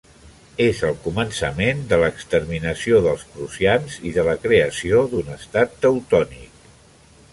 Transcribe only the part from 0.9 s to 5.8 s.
començament de l'exterminació dels prussians i de la creació d'un Estat